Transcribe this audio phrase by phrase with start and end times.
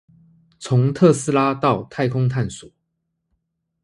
[0.57, 2.67] 從特斯拉到太空探索